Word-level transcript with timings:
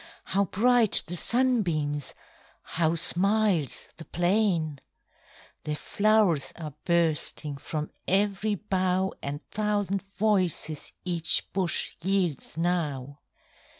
How 0.23 0.45
bright 0.45 1.03
the 1.05 1.15
sunbeams! 1.15 2.15
How 2.63 2.95
smiles 2.95 3.87
the 3.97 4.05
plain! 4.05 4.79
The 5.63 5.75
flow'rs 5.75 6.51
are 6.55 6.73
bursting 6.85 7.57
From 7.57 7.91
ev'ry 8.07 8.55
bough, 8.55 9.13
And 9.21 9.43
thousand 9.51 10.01
voices 10.17 10.91
Each 11.05 11.45
bush 11.53 11.97
yields 12.01 12.57
now. 12.57 13.19